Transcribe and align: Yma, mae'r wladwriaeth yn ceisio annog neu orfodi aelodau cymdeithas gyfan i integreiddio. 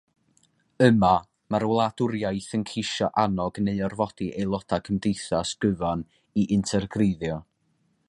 Yma, 0.85 1.11
mae'r 1.55 1.65
wladwriaeth 1.71 2.47
yn 2.59 2.65
ceisio 2.71 3.11
annog 3.25 3.61
neu 3.67 3.85
orfodi 3.91 4.33
aelodau 4.41 4.83
cymdeithas 4.89 5.55
gyfan 5.67 6.07
i 6.45 6.51
integreiddio. 6.61 7.43